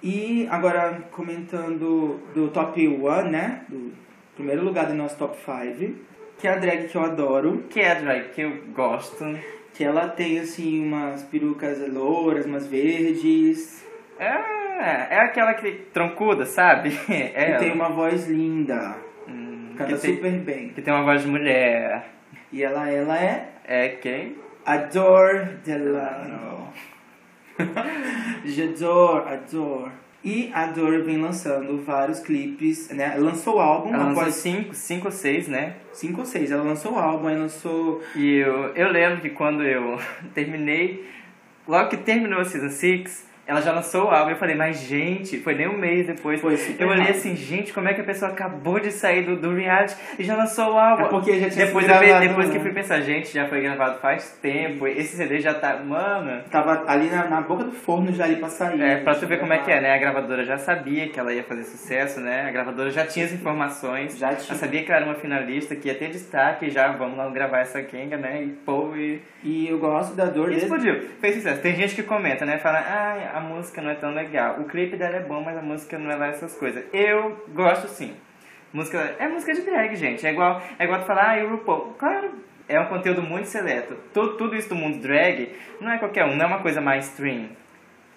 [0.03, 3.65] E agora comentando do top 1, né?
[3.69, 3.93] Do
[4.37, 5.95] primeiro lugar do nosso top 5,
[6.39, 9.25] que é a drag que eu adoro, Que é a drag que eu gosto.
[9.75, 13.85] que ela tem assim umas perucas louras, umas verdes,
[14.19, 16.91] É, é aquela que troncuda, sabe?
[17.09, 18.97] É que tem uma voz linda,
[19.79, 20.69] canta que, tem, super bem.
[20.71, 22.09] que tem uma voz de mulher.
[22.53, 24.37] E ela, ela é É quem?
[24.65, 26.69] Adore Delano.
[28.45, 29.93] J'adore, adore.
[30.25, 33.15] E a Adore vem lançando vários clipes, né?
[33.17, 35.77] Lançou o álbum, Ela após cinco, cinco ou seis, né?
[35.93, 36.51] cinco ou seis.
[36.51, 39.99] Ela lançou o álbum, aí lançou E eu, eu lembro que quando eu
[40.35, 41.09] terminei,
[41.67, 44.33] logo que terminou a Season 6, ela já lançou o álbum.
[44.33, 46.39] Eu falei, mas gente, foi nem um mês depois.
[46.39, 49.37] Foi super eu olhei assim, gente, como é que a pessoa acabou de sair do,
[49.37, 51.07] do reality e já lançou o álbum?
[51.07, 52.55] É porque já tinha depois sido eu, gravado, depois né?
[52.55, 54.87] que fui pensar, gente, já foi gravado faz tempo.
[54.87, 55.77] Esse CD já tá.
[55.77, 56.43] Mano.
[56.51, 58.83] Tava ali na, na boca do forno já ali pra sair.
[58.83, 59.95] É, pra tu ver como é que é, né?
[59.95, 62.47] A gravadora já sabia que ela ia fazer sucesso, né?
[62.47, 64.19] A gravadora já tinha as informações.
[64.19, 64.51] Já tinha.
[64.51, 67.61] Ela sabia que ela era uma finalista, que ia ter destaque, já vamos lá gravar
[67.61, 68.43] essa Kenga, né?
[68.43, 70.63] E pô, e E eu gosto da dor e dele.
[70.63, 71.01] explodiu.
[71.21, 71.63] Fez sucesso.
[71.63, 72.59] Tem gente que comenta, né?
[72.59, 74.61] Fala, ah, a música não é tão legal.
[74.61, 76.85] O clipe dela é bom, mas a música não é lá essas coisas.
[76.93, 78.15] Eu gosto sim.
[78.73, 80.27] Música, é música de drag, gente.
[80.27, 81.95] É igual, é igual tu falar, ah, e o RuPaul.
[81.99, 82.33] Claro,
[82.69, 83.97] é um conteúdo muito seleto.
[84.13, 87.49] Tudo, tudo isso do mundo drag não é qualquer um, não é uma coisa mainstream.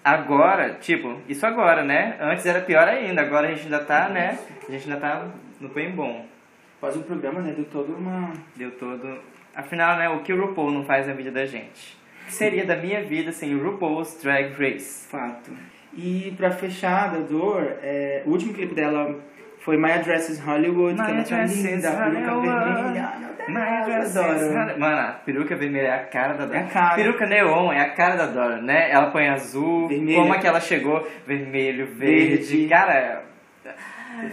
[0.04, 2.16] Agora, tipo, isso agora, né?
[2.20, 4.38] Antes era pior ainda, agora a gente ainda tá, né?
[4.68, 5.28] A gente ainda tá
[5.60, 6.26] no bem bom.
[6.80, 7.52] Faz um programa, né?
[7.52, 8.32] Deu toda uma.
[8.56, 9.20] Deu todo.
[9.54, 10.08] Afinal, né?
[10.08, 12.01] O que o RuPaul não faz na vida da gente?
[12.26, 15.06] Que seria da minha vida sem o RuPaul's Drag Race?
[15.08, 15.50] Fato.
[15.94, 19.18] E pra fechar da dor, é, o último clipe dela
[19.60, 22.74] foi My Address is Hollywood, que My ela tá Address is linda, peruca Hollywood.
[22.82, 23.12] vermelha.
[23.48, 24.78] My Address adoro.
[24.78, 26.58] Mano, a peruca vermelha é a cara da Dora.
[26.58, 26.94] É a cara.
[26.94, 28.90] Peruca neon é a cara da Dora, né?
[28.90, 29.88] Ela põe azul.
[29.88, 30.18] Vermelha.
[30.18, 31.06] Como é que ela chegou?
[31.26, 32.36] Vermelho, verde.
[32.36, 32.68] Verde.
[32.68, 33.24] Cara,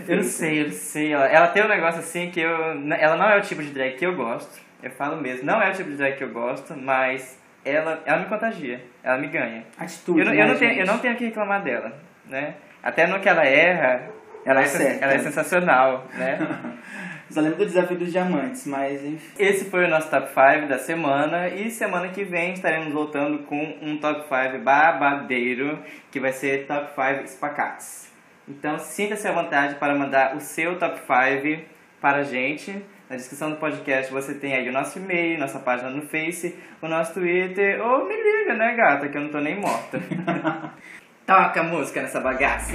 [0.08, 1.12] eu não sei, eu não sei.
[1.14, 2.52] Ela, ela tem um negócio assim que eu.
[2.94, 4.60] Ela não é o tipo de drag que eu gosto.
[4.82, 8.20] Eu falo mesmo, não é o tipo de drag que eu gosto, mas ela, ela
[8.20, 8.82] me contagia.
[9.04, 9.64] Ela me ganha.
[9.78, 11.94] Atitude, Eu não, eu, né, não tenho, eu não tenho que reclamar dela,
[12.26, 12.56] né?
[12.82, 14.08] Até no que ela erra,
[14.46, 15.06] ela, é, sen- Acerta.
[15.06, 16.38] ela é sensacional, né?
[17.30, 19.34] Só lembro do desafio dos diamantes, mas enfim.
[19.38, 23.78] Esse foi o nosso top 5 da semana e semana que vem estaremos voltando com
[23.84, 25.78] um top 5 babadeiro,
[26.10, 28.12] que vai ser top 5 espacates.
[28.48, 31.64] Então sinta-se à vontade para mandar o seu top 5
[32.02, 32.84] para a gente.
[33.10, 36.88] Na descrição do podcast você tem aí o nosso e-mail, nossa página no Face, o
[36.88, 40.00] nosso Twitter, ou me liga, né gata, que eu não tô nem morta.
[41.26, 42.74] Toca música nessa bagaça.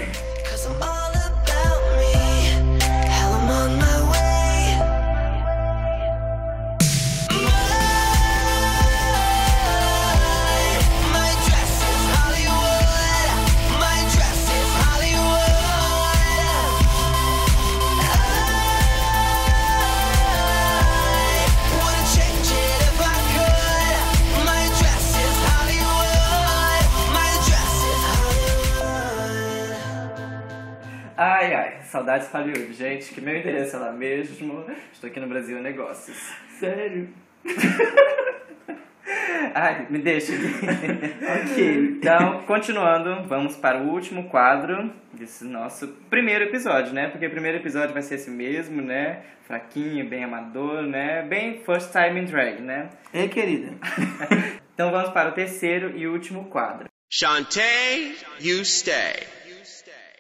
[32.05, 34.65] Ai, ai, saudades Hollywood, gente, que meu endereço é lá mesmo.
[34.93, 36.17] Estou aqui no Brasil Negócios.
[36.59, 37.09] Sério.
[39.55, 41.53] Ai, me deixa aqui.
[41.53, 41.77] Ok.
[41.99, 47.09] Então, continuando, vamos para o último quadro desse nosso primeiro episódio, né?
[47.09, 49.23] Porque o primeiro episódio vai ser esse mesmo, né?
[49.47, 51.23] Fraquinho, bem amador, né?
[51.23, 52.91] Bem first time in drag, né?
[53.13, 53.73] Ei, querida.
[54.75, 56.89] Então vamos para o terceiro e último quadro.
[57.09, 59.23] Shantae, you stay.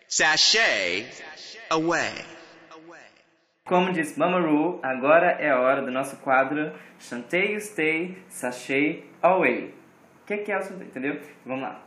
[0.06, 1.08] Sashay,
[1.74, 2.12] away.
[3.66, 9.10] Como diz Mama Ru, agora é a hora do nosso quadro Chantei You Stay, Sachei
[9.22, 9.74] Away.
[10.22, 11.18] O que, que é o Chantei, entendeu?
[11.44, 11.80] Vamos lá.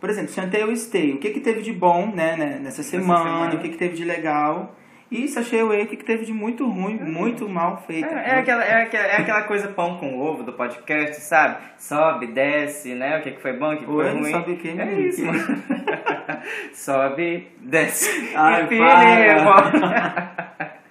[0.00, 3.24] Por exemplo, Chantei ou Stay, o que que teve de bom, né, né, nessa semana,
[3.24, 3.54] semana.
[3.54, 4.74] o que que teve de legal.
[5.10, 8.12] E Sachei Away, o que que teve de muito ruim, muito mal feito.
[8.12, 11.58] É, é aquela, é, aquela, é aquela coisa pão com ovo do podcast, sabe?
[11.78, 13.18] Sobe, desce, né?
[13.18, 14.30] O que, que foi bom, o que, que foi Oi, ruim.
[14.32, 15.22] sobe o quê, É isso.
[16.72, 18.32] Sobe, desce.
[18.34, 20.44] Ai, Enfim, para.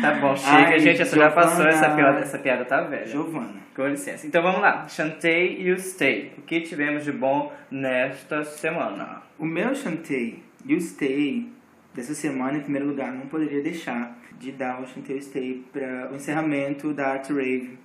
[0.00, 1.02] Tá bom, chega, Ai, gente.
[1.02, 3.06] Essa já passou, essa piada, essa piada tá velha.
[3.06, 3.54] Giovana.
[3.74, 4.26] Com licença.
[4.26, 4.86] Então vamos lá.
[4.88, 6.32] Chantei e o Stay.
[6.38, 9.22] O que tivemos de bom nesta semana?
[9.38, 11.48] O meu Chantei e o Stay
[11.94, 15.64] dessa semana, em primeiro lugar, não poderia deixar de dar o Chantei e o Stay
[15.72, 17.78] para o encerramento da Art Rave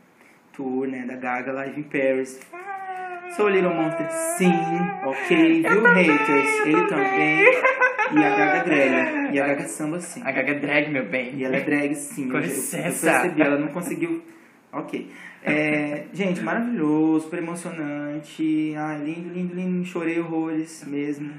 [0.54, 2.40] Tour, né, da Gaga Live in Paris.
[3.36, 4.52] Sou Little Monster, sim,
[5.06, 6.66] ok, viu, haters?
[6.66, 7.40] Ele também.
[8.14, 9.34] E a Gaga drag.
[9.34, 10.22] E a Gaga samba, sim.
[10.24, 11.36] A Gaga Drag, meu bem.
[11.36, 12.28] E ela é drag, sim.
[12.28, 13.08] Com Eu- eu- licença.
[13.08, 14.22] Eu percebi, ela não conseguiu.
[14.74, 15.10] Ok.
[15.44, 18.74] É, gente, maravilhoso, super emocionante.
[18.78, 19.86] Ai, lindo, lindo, lindo.
[19.86, 21.32] Chorei horrores mesmo.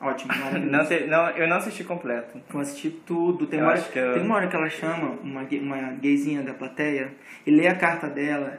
[0.00, 0.32] Ótimo.
[0.70, 2.40] Não, sei- não, eu não assisti completo.
[2.54, 3.46] Eu assisti tudo.
[3.46, 5.92] Tem Eu uma, hora, acho que eu- tem uma hora que ela chama uma, uma
[6.00, 7.12] gayzinha da plateia
[7.46, 8.58] e lê a carta dela.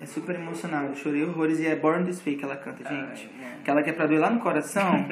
[0.00, 0.88] É super emocionado.
[0.88, 3.28] Eu chorei horrores e é Born This Way que ela canta, gente.
[3.38, 3.54] mano.
[3.60, 5.04] Aquela que é pra doer lá no coração.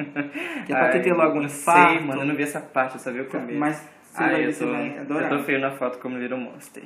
[0.65, 1.93] que é pra Ai, ter, logo um infarto.
[1.93, 3.59] Sei, mano, eu não vi essa parte, eu só vi o começo.
[3.59, 5.31] Mas você Ai, vai ver, tô, vai adorar.
[5.31, 6.83] Eu tô feio na foto como Little Monster.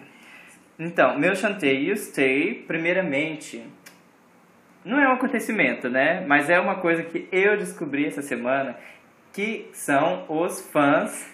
[0.78, 3.63] Então, meu chantei e o stay, primeiramente,
[4.84, 6.26] não é um acontecimento, né?
[6.28, 8.76] Mas é uma coisa que eu descobri essa semana,
[9.32, 11.33] que são os fãs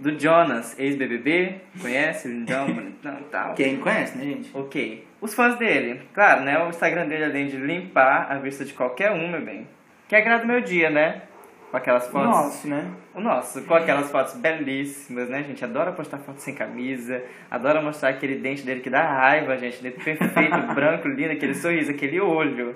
[0.00, 2.26] do Jonas, ex-BBB, conhece?
[2.26, 3.54] Lindão, bonitão tal.
[3.54, 4.50] Quem conhece, né, gente?
[4.54, 5.06] Ok.
[5.20, 6.00] Os fãs dele.
[6.14, 6.58] Claro, né?
[6.64, 9.68] O Instagram dele, além de limpar a vista de qualquer um, meu bem,
[10.08, 11.22] que agrada o meu dia, né?
[11.70, 12.28] Com aquelas fotos...
[12.28, 12.90] Nossa, né?
[13.14, 15.64] O nosso, com aquelas fotos belíssimas, né, gente?
[15.64, 19.82] Adora postar foto sem camisa, adora mostrar aquele dente dele que dá raiva, gente.
[19.82, 22.74] Dente perfeito, branco, lindo, aquele sorriso, aquele olho.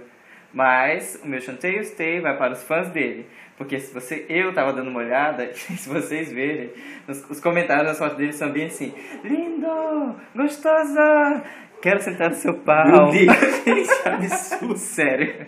[0.53, 3.27] Mas o meu chanteio stay vai para os fãs dele.
[3.57, 6.71] Porque se você, eu tava dando uma olhada, se vocês verem,
[7.07, 11.43] os, os comentários das fotos dele são bem assim: lindo, gostosa,
[11.81, 13.13] quero sentar no seu pau.
[13.15, 14.77] Esse absurdo.
[14.77, 15.47] Sério.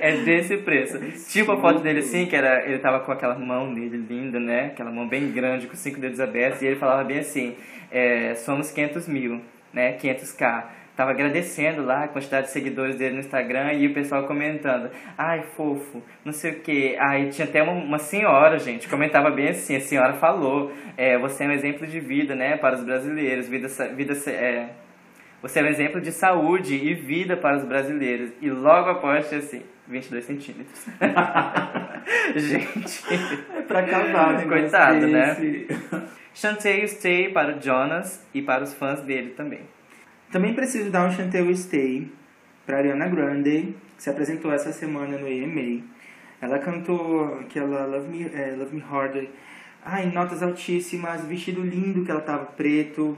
[0.00, 0.98] É desse preço.
[1.30, 2.66] Tipo a foto dele assim, que era.
[2.66, 4.66] Ele tava com aquela mão dele linda, né?
[4.66, 7.54] Aquela mão bem grande, com cinco dedos abertos, e ele falava bem assim:
[7.90, 9.40] é, somos 500 mil,
[9.72, 9.96] né?
[9.98, 10.64] 500k.
[10.98, 15.44] Tava agradecendo lá a quantidade de seguidores dele no Instagram e o pessoal comentando: ai,
[15.54, 16.96] fofo, não sei o que.
[16.98, 21.44] Aí tinha até uma, uma senhora, gente, comentava bem assim: a senhora falou, é, você
[21.44, 22.56] é um exemplo de vida, né?
[22.56, 23.68] Para os brasileiros, vida.
[23.94, 24.70] vida é,
[25.40, 28.32] você é um exemplo de saúde e vida para os brasileiros.
[28.42, 30.84] E logo após tinha assim, 22 centímetros.
[32.34, 33.04] Gente,
[33.56, 34.44] É pra acabar, né?
[34.46, 35.36] Coitado, né?
[36.34, 39.77] Chantei Stay para o Jonas e para os fãs dele também.
[40.30, 42.10] Também preciso dar um chanteio stay
[42.66, 45.82] pra Ariana Grande, que se apresentou essa semana no EMA.
[46.40, 49.28] Ela cantou aquela Love Me, é, Love Me Harder.
[49.84, 53.16] Ai, em notas altíssimas, vestido lindo que ela tava preto.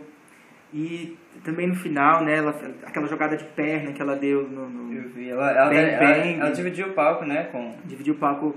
[0.72, 2.54] E também no final, né, ela,
[2.86, 6.14] aquela jogada de perna que ela deu no, no- Eu vi, ela, ela, Bang, ela,
[6.14, 6.34] bang.
[6.40, 7.74] ela dividiu o palco, né, com...
[7.84, 8.54] dividiu o palco.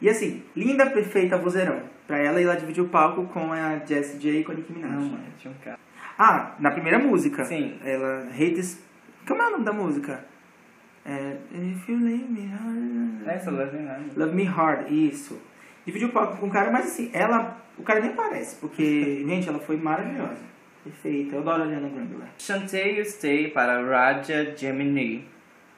[0.00, 1.80] E assim, linda, perfeita, vozeirão.
[2.06, 4.72] Pra ela, e ela dividiu o palco com a Jessie J e com a Nicki
[4.72, 4.90] Minaj.
[4.92, 5.78] Não, mano, tinha um cara.
[6.18, 7.44] Ah, na primeira música.
[7.44, 7.78] Sim.
[7.84, 8.84] Ela, Hate This...
[9.26, 10.24] Como é o nome da música?
[11.04, 11.36] É...
[11.52, 13.26] If you leave me hard...
[13.26, 14.16] Essa Love Me Hard.
[14.16, 15.40] Love Me Hard, isso.
[15.84, 17.58] Dividiu o palco com o cara, mas assim, ela...
[17.78, 20.40] O cara nem aparece, porque, gente, ela foi maravilhosa.
[20.84, 21.36] Perfeita.
[21.36, 22.28] Eu adoro a Ariana Grande lá.
[22.38, 25.24] Chantei You Stay para Raja Gemini,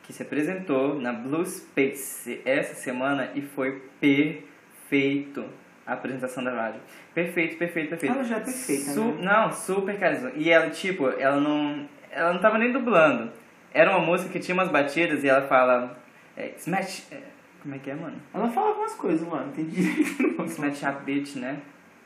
[0.02, 5.44] que se apresentou na Blue Space essa semana e foi perfeito
[5.86, 6.78] a apresentação da Raja.
[7.14, 8.14] Perfeito, perfeito, perfeito.
[8.14, 9.22] Ela já é perfeita, Su- né?
[9.22, 10.38] Não, super carismática.
[10.40, 13.30] E ela, tipo, ela não, ela não tava nem dublando.
[13.72, 15.98] Era uma música que tinha umas batidas e ela fala...
[16.36, 17.06] É, smash...
[17.12, 17.18] é,
[17.62, 18.16] como é que é, mano?
[18.32, 19.52] Ela fala algumas coisas, mano.
[19.52, 20.44] Direito não.
[20.46, 21.58] Smash up, bitch, né?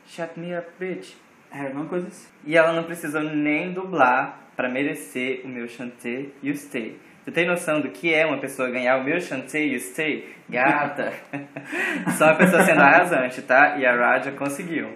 [0.07, 1.15] Shut me up, bitch.
[1.53, 2.29] É, alguma coisa assim.
[2.45, 6.99] E ela não precisou nem dublar pra merecer o meu chantei e o stay.
[7.29, 10.35] Você tem noção do que é uma pessoa ganhar o meu chantei o stay?
[10.49, 11.13] Gata!
[12.17, 13.77] Só uma pessoa sendo arrasante, tá?
[13.77, 14.89] E a Raja conseguiu.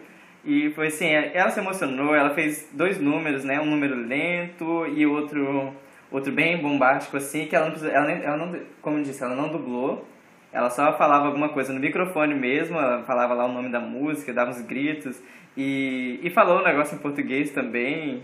[0.42, 3.60] E foi assim, ela se emocionou, ela fez dois números, né?
[3.60, 5.74] Um número lento e outro,
[6.10, 10.08] outro bem bombástico, assim, que ela não, ela, ela não, como disse, ela não dublou.
[10.50, 14.32] Ela só falava alguma coisa no microfone mesmo, ela falava lá o nome da música,
[14.32, 15.22] dava uns gritos
[15.54, 18.22] e, e falou um negócio em português também.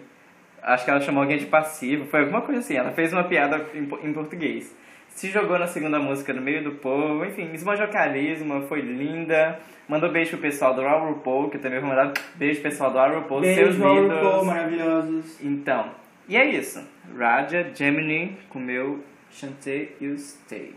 [0.62, 2.76] Acho que ela chamou alguém de passivo, foi alguma coisa assim.
[2.76, 4.74] Ela fez uma piada em, em português.
[5.08, 9.58] Se jogou na segunda música no meio do povo, enfim, esbanjou carisma, foi linda.
[9.88, 12.90] Mandou beijo pro pessoal do Raw RuPaul, que eu também vou mandar beijo pro pessoal
[12.90, 14.20] do Raw RuPaul, seus Beijo, Mauro lindos.
[14.20, 15.40] Paul, maravilhosos.
[15.42, 15.90] Então,
[16.28, 16.86] e é isso.
[17.16, 20.74] Raja Gemini com meu Chantei You Stay.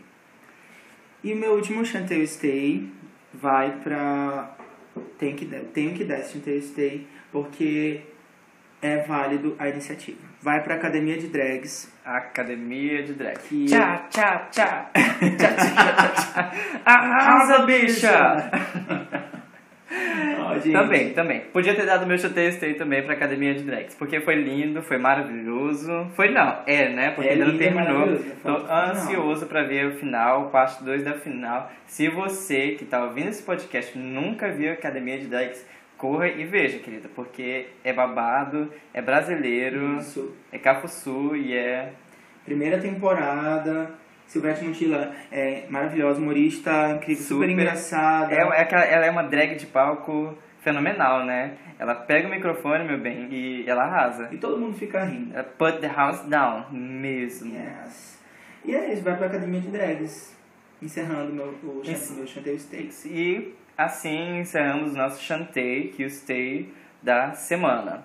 [1.24, 2.90] E o meu último chanteio stay
[3.34, 4.56] vai pra.
[5.18, 8.02] Tem que, tenho que dar esse chanteio stay, porque
[8.82, 10.20] é válido a iniciativa.
[10.42, 11.92] Vai pra academia de drags.
[12.04, 13.38] Academia de Drag.
[13.48, 14.90] Que- Tchá, tchá, tchá.
[14.94, 16.52] Tchá, tchá, tchá, tchá.
[16.84, 18.52] Arrasa, bicha!
[20.64, 21.40] Gente, Também, também.
[21.52, 24.98] Podia ter dado meu chutei stay também pra Academia de Drags, porque foi lindo, foi
[24.98, 26.08] maravilhoso.
[26.16, 27.12] Foi não, é, né?
[27.12, 28.18] Porque É ainda não e terminou.
[28.44, 31.72] Tô ansioso pra ver o final, parte 2 da final.
[31.88, 35.66] Se você que tá ouvindo esse podcast nunca viu Academia de Drags,
[36.02, 40.36] corra e veja, querida, porque é babado, é brasileiro, Isso.
[40.52, 41.94] é cafuçu e é
[42.44, 43.92] Primeira temporada.
[44.26, 47.50] Silvestre Montilla é maravilhosa, humorista, incrível, super, Super.
[47.50, 48.34] engraçada.
[48.34, 51.58] É, é ela é uma drag de palco fenomenal, né?
[51.78, 54.30] Ela pega o microfone, meu bem, e ela arrasa.
[54.32, 55.34] E todo mundo fica rindo.
[55.36, 57.54] Ela put the house down, mesmo.
[57.54, 58.20] Yes.
[58.66, 60.36] E é isso, vai pra academia de drags.
[60.82, 61.84] Encerrando meu, o
[62.16, 63.06] meu chanteio steaks.
[63.06, 68.04] E assim encerramos nosso chantei, que o stay da semana.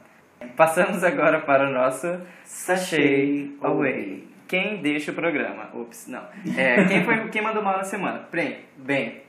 [0.57, 4.25] Passamos agora para o nosso Sachê Away.
[4.47, 5.71] Quem deixa o programa?
[5.75, 6.23] Ops, não.
[6.57, 8.29] É, quem, foi, quem mandou mal na semana?
[8.31, 9.23] Bem, bem,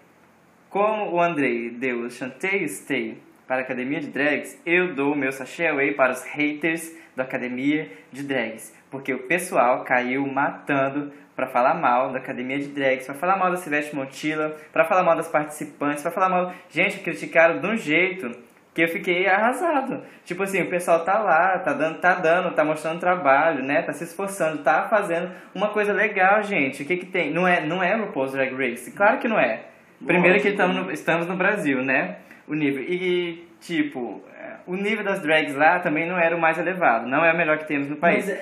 [0.69, 5.15] como o Andrei deu o chantei stay para a Academia de Drags, eu dou o
[5.15, 8.75] meu sachê away para os haters da Academia de Drags.
[8.91, 13.51] Porque o pessoal caiu matando para falar mal da Academia de Drags, para falar mal
[13.51, 16.51] da Silvestre Montilla, para falar mal das participantes, para falar mal...
[16.67, 18.31] Gente, criticaram de um jeito
[18.73, 20.01] que eu fiquei arrasado.
[20.25, 23.83] Tipo assim, o pessoal tá lá, tá dando, tá dando, tá mostrando trabalho, né?
[23.83, 26.81] Tá se esforçando, tá fazendo uma coisa legal, gente.
[26.81, 27.31] O que que tem?
[27.31, 28.91] Não é, não é RuPaul's Drag Race?
[28.91, 29.61] Claro que não é.
[30.03, 32.17] Primeiro que no, estamos no Brasil, né?
[32.47, 32.81] O nível.
[32.81, 37.07] E, tipo, é, o nível das drags lá também não era o mais elevado.
[37.07, 38.25] Não é o melhor que temos no país.
[38.27, 38.39] Mas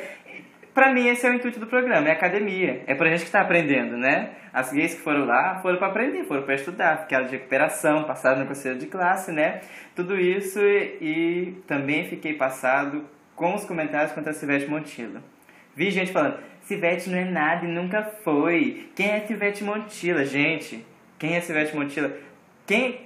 [0.75, 2.83] Pra mim, esse é o intuito do programa, é academia.
[2.85, 4.31] É pra gente que tá aprendendo, né?
[4.51, 8.41] As gays que foram lá foram pra aprender, foram pra estudar, ficaram de recuperação, passaram
[8.41, 9.61] no conselho de classe, né?
[9.95, 13.05] Tudo isso e, e também fiquei passado
[13.37, 15.23] com os comentários contra a Silvete Montilla.
[15.73, 18.89] Vi gente falando, Silvete não é nada e nunca foi.
[18.93, 20.85] Quem é Silvete Montilla, gente?
[21.17, 22.11] Quem é Silvete Montilla?
[22.67, 22.99] Quem...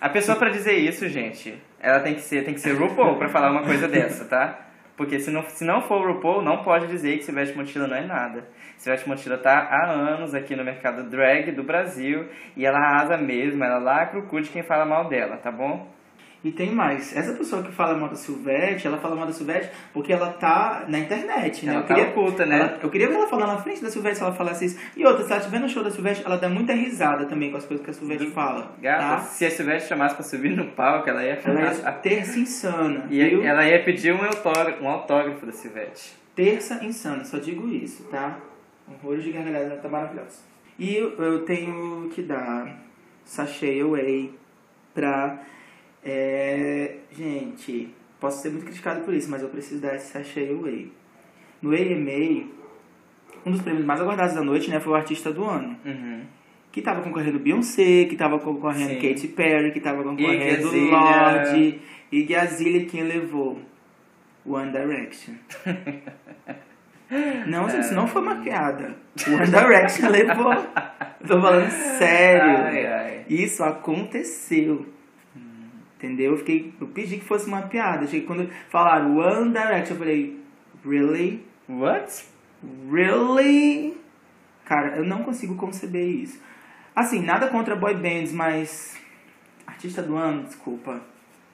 [0.00, 3.28] A pessoa pra dizer isso, gente, ela tem que ser, tem que ser RuPaul pra
[3.28, 4.63] falar uma coisa dessa, tá?
[4.96, 7.96] Porque se não, se não for o RuPaul, não pode dizer que Silvestre Montilla não
[7.96, 8.48] é nada.
[8.76, 13.64] Silvestre Montilla tá há anos aqui no mercado drag do Brasil e ela arrasa mesmo,
[13.64, 15.88] ela lacra o cu de quem fala mal dela, tá bom?
[16.44, 17.16] E tem mais.
[17.16, 20.84] Essa pessoa que fala mal da Silvete, ela fala mal da Silvete porque ela tá
[20.86, 21.72] na internet, né?
[21.72, 22.58] Ela eu tá queria, oculta, né?
[22.58, 24.78] ela- eu queria ver ela falando na frente da Silvete se ela falasse isso.
[24.94, 27.56] E outra, se ela estiver no show da Silvete, ela dá muita risada também com
[27.56, 28.72] as coisas que a Silvete fala.
[28.82, 29.18] Gata, Tá?
[29.20, 31.88] se a Silvestre chamasse pra subir no palco, ela ia Ela falar.
[31.88, 33.06] é terça insana.
[33.10, 33.42] E viu?
[33.42, 36.14] ela ia pedir um autógrafo, um autógrafo da Silvete.
[36.36, 38.36] Terça insana, só digo isso, tá?
[38.86, 40.40] Horrores de gargalhada, tá maravilhosa.
[40.78, 42.80] E eu, eu tenho que dar
[43.24, 44.30] sachê away
[44.92, 45.38] pra.
[46.04, 47.88] É, gente,
[48.20, 50.92] posso ser muito criticado por isso, mas eu preciso dar esse sachê away.
[51.62, 52.46] No AMA,
[53.46, 55.76] um dos prêmios mais aguardados da noite, né, foi o artista do ano.
[55.84, 56.22] Uhum.
[56.70, 59.08] Que tava concorrendo Beyoncé, que tava concorrendo Sim.
[59.08, 60.70] Katy Perry, que tava concorrendo.
[60.90, 63.60] Lorde, Iggy Azalea, quem levou?
[64.44, 65.34] One Direction.
[67.46, 68.96] Não, gente, isso não foi uma piada.
[69.28, 70.52] One Direction levou.
[71.26, 72.64] Tô falando sério.
[72.64, 73.24] Ai, ai.
[73.28, 74.86] Isso aconteceu.
[76.04, 76.32] Entendeu?
[76.32, 78.04] Eu, fiquei, eu pedi que fosse uma piada.
[78.04, 80.38] Achei que quando falaram One Direction, eu falei,
[80.84, 81.42] really?
[81.68, 82.24] What?
[82.90, 83.96] Really?
[84.64, 86.40] Cara, eu não consigo conceber isso.
[86.94, 88.98] Assim, nada contra boy bands, mas.
[89.66, 91.00] Artista do ano, desculpa.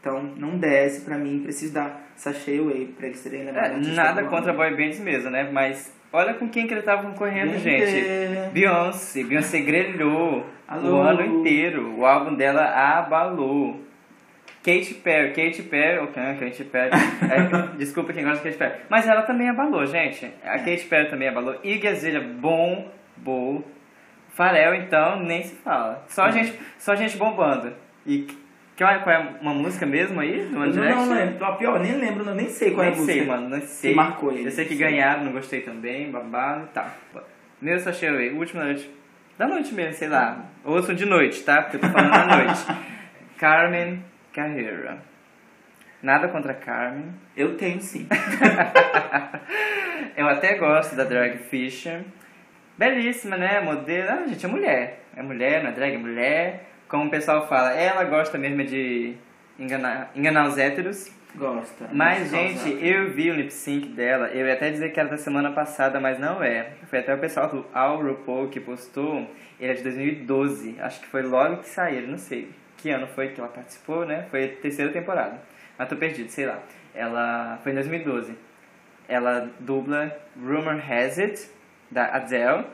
[0.01, 1.41] Então, não desce pra mim.
[1.43, 3.73] Preciso dar sachê away pra eles terem É, lembrado.
[3.75, 5.49] artista nada contra boy bands mesmo, né?
[5.53, 7.87] Mas olha com quem que ele tava concorrendo, Gente.
[7.87, 8.51] gente.
[8.53, 9.25] Beyoncé.
[9.25, 10.97] Beyoncé grelhou Alô.
[10.99, 11.97] o ano inteiro.
[11.99, 12.65] O álbum dela
[12.99, 13.81] abalou.
[14.63, 19.09] Katy Perry, Katy Perry, ok, Katy Perry, é, desculpa quem gosta de Katy Perry, mas
[19.09, 23.67] ela também abalou, gente, a Katy Perry também abalou, Iggy Azalea bombou,
[24.35, 26.33] Pharrell então nem se fala, só É.
[26.33, 27.73] gente, só gente bombando,
[28.07, 28.27] e
[28.77, 31.45] qual é, qual é uma música mesmo aí, do One não, não lembro.
[31.45, 33.19] A pior, nem lembro, não, nem sei qual é a Nem música.
[33.19, 33.95] sei, mano, não sei.
[33.95, 34.47] marcou ele.
[34.47, 36.87] Eu sei que ganharam, não gostei também, babado e tal.
[37.61, 38.91] Meu away, última noite.
[39.37, 40.47] Da noite mesmo, sei lá.
[40.65, 41.61] Ouçam de noite, tá?
[41.61, 42.61] Porque eu tô falando da noite.
[43.37, 44.99] Carmen Carreira.
[46.03, 47.13] Nada contra Carmen.
[47.37, 48.09] Eu tenho sim.
[50.17, 52.03] Eu até gosto da Drag Fisher.
[52.79, 53.61] Belíssima, né?
[53.61, 54.11] Modelo.
[54.11, 55.03] Ah, gente, é mulher.
[55.15, 56.67] É mulher, não é drag, é mulher.
[56.89, 59.15] Como o pessoal fala, ela gosta mesmo de
[59.59, 61.13] enganar, enganar os héteros.
[61.35, 61.89] Gosta.
[61.93, 62.37] Mas, Gosta.
[62.37, 65.53] gente, eu vi o lip sync dela, eu ia até dizer que era da semana
[65.53, 66.71] passada, mas não é.
[66.89, 71.23] Foi até o pessoal do RuPaul que postou, ele é de 2012, acho que foi
[71.23, 72.49] logo que saíram, não sei
[72.81, 74.27] que ano foi que ela participou, né?
[74.31, 75.39] Foi a terceira temporada,
[75.79, 76.59] mas tô perdido, sei lá.
[76.95, 78.37] Ela foi em 2012.
[79.09, 81.49] Ela dubla Rumor Has It,
[81.91, 82.65] da Adele,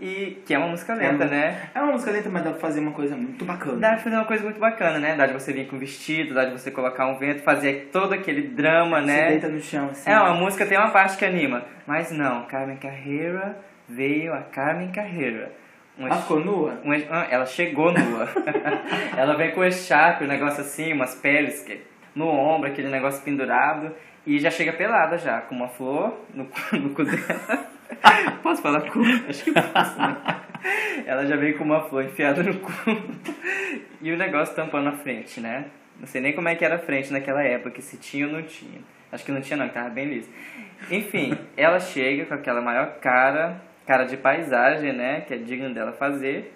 [0.00, 1.70] e que é uma música lenta, É uma- né?
[1.74, 3.78] É uma música lenta, mas dá pra fazer uma coisa muito bacana.
[3.78, 5.14] Dá de fazer uma coisa muito bacana, né?
[5.14, 8.42] Dá de você vir com vestido, dá de você colocar um vento, fazer todo aquele
[8.48, 9.28] drama, né?
[9.28, 10.10] deita no chão assim.
[10.10, 11.64] É, uma música tem uma parte que anima.
[11.86, 13.56] Mas não, Carmen Carreira
[13.88, 15.52] veio a Carmen Carreira.
[15.98, 16.80] Um Ela ficou nua?
[16.84, 18.28] um ah, ela chegou nua.
[19.16, 21.80] ela vem com o echarpe, um negócio assim, umas peles que,
[22.14, 23.94] no ombro, aquele negócio pendurado.
[24.26, 27.66] E já chega pelada já, com uma flor no, cu- no cu dela.
[28.42, 29.00] Posso falar cu?
[29.28, 30.16] Acho que posso, né?
[31.06, 32.70] Ela já veio com uma flor enfiada no cu.
[34.00, 35.66] E o negócio tampando a frente, né?
[36.00, 38.42] Não sei nem como é que era a frente naquela época, se tinha ou não
[38.42, 38.80] tinha.
[39.12, 40.30] Acho que não tinha não, que tava bem liso.
[40.90, 45.22] Enfim, ela chega com aquela maior cara, cara de paisagem, né?
[45.22, 46.54] Que é digno dela fazer.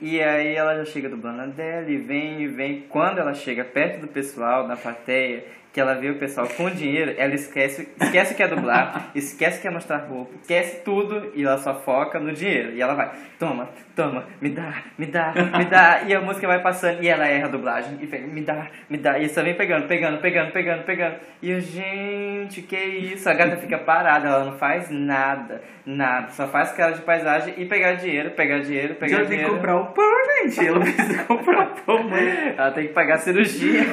[0.00, 2.80] E aí ela já chega dublando a dela e vem e vem.
[2.88, 7.14] Quando ela chega perto do pessoal, na plateia, que ela vê o pessoal com dinheiro,
[7.16, 11.56] ela esquece, esquece que é dublar, esquece que é mostrar roupa, esquece tudo e ela
[11.58, 12.72] só foca no dinheiro.
[12.72, 16.02] E ela vai, toma, toma, me dá, me dá, me dá.
[16.06, 18.98] E a música vai passando e ela erra a dublagem e pega, me dá, me
[18.98, 19.18] dá.
[19.18, 21.16] E só vem pegando, pegando, pegando, pegando, pegando.
[21.40, 23.28] E eu, gente, que isso?
[23.30, 26.28] A gata fica parada, ela não faz nada, nada.
[26.32, 29.54] Só faz cara de paisagem e pegar dinheiro, pegar dinheiro, pegar Ela tem que dinheiro.
[29.56, 30.04] comprar o pão,
[30.42, 30.66] gente.
[30.66, 32.54] Ela precisa comprar o pão, mãe.
[32.58, 33.82] Ela tem que pagar cirurgia.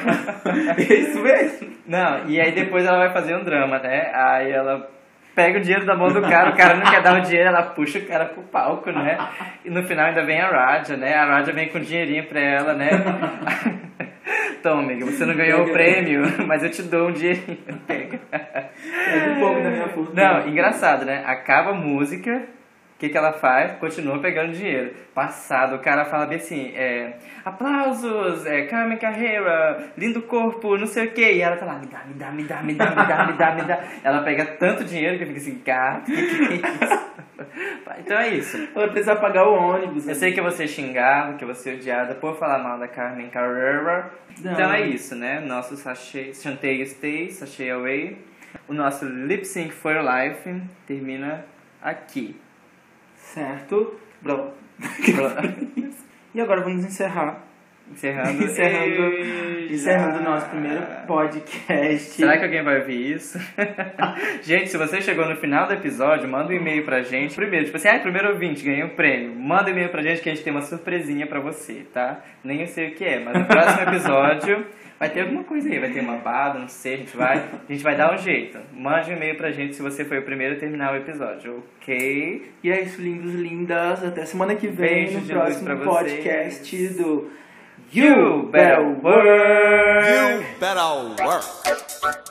[0.76, 1.69] É isso mesmo.
[1.86, 4.10] Não, e aí depois ela vai fazer um drama, né?
[4.14, 4.88] Aí ela
[5.34, 7.62] pega o dinheiro da mão do cara, o cara não quer dar o dinheiro, ela
[7.62, 9.18] puxa o cara pro palco, né?
[9.64, 11.14] E no final ainda vem a Raja, né?
[11.14, 12.90] A Raja vem com dinheirinho pra ela, né?
[14.62, 17.58] Toma, amiga, você não ganhou o prêmio, mas eu te dou um dinheirinho.
[17.86, 18.20] Pega.
[19.30, 20.22] Um pouco da minha fortuna.
[20.22, 21.22] Não, engraçado, né?
[21.26, 22.42] Acaba a música,
[23.00, 23.78] que, que ela faz?
[23.78, 24.92] Continua pegando dinheiro.
[25.14, 31.06] Passado, o cara fala bem assim, é, aplausos, é, Carmen Carreira, lindo corpo, não sei
[31.06, 31.32] o quê.
[31.32, 33.32] E ela tá lá, me dá, me dá, me dá, me dá, me dá, me
[33.32, 33.80] dá, me dá.
[34.04, 37.10] Ela pega tanto dinheiro que fica assim, gato, que que é isso?
[37.98, 38.68] Então é isso.
[38.74, 40.06] Ela precisa pagar o ônibus.
[40.06, 43.28] Eu sei que você é xingado, que você é odiada por falar mal da Carmen
[43.28, 44.10] Carreira.
[44.40, 44.52] Não.
[44.52, 45.40] Então é isso, né?
[45.40, 48.18] Nosso sachê, Chantei Stay, Sachê Away.
[48.68, 51.44] O nosso Lip Sync for Life termina
[51.82, 52.38] aqui.
[53.32, 54.00] Certo.
[54.22, 54.54] Bom.
[56.32, 57.42] E agora vamos encerrar.
[57.90, 58.44] Encerrando.
[58.44, 62.10] Encerrando, Ei, encerrando o nosso primeiro podcast.
[62.10, 63.38] Será que alguém vai ouvir isso?
[64.42, 67.34] gente, se você chegou no final do episódio, manda um e-mail pra gente.
[67.34, 69.34] Primeiro, tipo assim, ah, primeiro ouvinte, ganhei um prêmio.
[69.34, 72.22] Manda um e-mail pra gente que a gente tem uma surpresinha pra você, tá?
[72.44, 74.66] Nem eu sei o que é, mas no próximo episódio
[74.98, 75.78] vai ter alguma coisa aí.
[75.78, 78.58] Vai ter uma bada, não sei, a gente vai, a gente vai dar um jeito.
[78.72, 82.50] Mande um e-mail pra gente se você foi o primeiro a terminar o episódio, ok?
[82.62, 84.04] E é isso, lindos, lindas.
[84.04, 85.88] Até semana que vem Beijo no próximo pra vocês.
[86.24, 87.30] podcast do
[87.92, 90.04] You Better Work!
[90.06, 92.29] You better work.